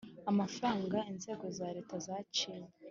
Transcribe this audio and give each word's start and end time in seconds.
Amafaranga 0.31 0.97
Inzego 1.11 1.45
za 1.57 1.67
Leta 1.75 1.95
zaciwe 2.05 2.67